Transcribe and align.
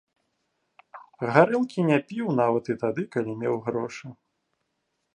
Гарэлкі 1.35 1.79
не 1.91 1.99
піў 2.09 2.27
нават 2.41 2.65
і 2.75 2.79
тады, 2.87 3.01
калі 3.17 3.31
меў 3.45 3.55
грошы. 3.71 4.07